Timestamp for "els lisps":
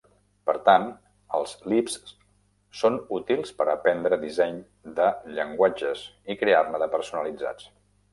1.39-2.15